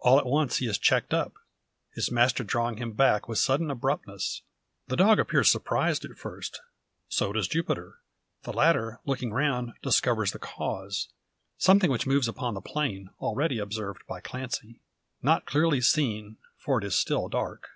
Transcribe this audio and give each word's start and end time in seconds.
All 0.00 0.18
at 0.18 0.26
once 0.26 0.58
he 0.58 0.66
is 0.66 0.76
checked 0.76 1.14
up, 1.14 1.32
his 1.94 2.10
master 2.10 2.44
drawing 2.44 2.76
him 2.76 2.92
back 2.92 3.26
with 3.30 3.38
sudden 3.38 3.70
abruptness. 3.70 4.42
The 4.88 4.96
dog 4.96 5.18
appears 5.18 5.50
surprised 5.50 6.04
at 6.04 6.18
first, 6.18 6.60
so 7.08 7.32
does 7.32 7.48
Jupiter. 7.48 8.00
The 8.42 8.52
latter, 8.52 9.00
looking 9.06 9.32
round, 9.32 9.72
discovers 9.82 10.32
the 10.32 10.38
cause: 10.38 11.08
something 11.56 11.90
which 11.90 12.06
moves 12.06 12.28
upon 12.28 12.52
the 12.52 12.60
plain, 12.60 13.08
already 13.20 13.58
observed 13.58 14.06
by 14.06 14.20
Clancy. 14.20 14.82
Not 15.22 15.46
clearly 15.46 15.80
seen, 15.80 16.36
for 16.58 16.76
it 16.76 16.84
is 16.84 16.94
still 16.94 17.30
dark. 17.30 17.68